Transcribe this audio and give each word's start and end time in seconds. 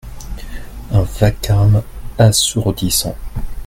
Un 0.89 1.03
vacarme 1.03 1.83
assourdissant. 2.17 3.15